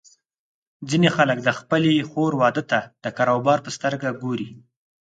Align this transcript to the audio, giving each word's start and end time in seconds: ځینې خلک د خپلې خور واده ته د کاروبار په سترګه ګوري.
ځینې 0.89 1.09
خلک 1.15 1.37
د 1.43 1.49
خپلې 1.59 1.93
خور 2.09 2.31
واده 2.41 2.63
ته 2.71 2.79
د 3.03 3.05
کاروبار 3.17 3.57
په 3.65 3.69
سترګه 3.77 4.09
ګوري. 4.21 4.49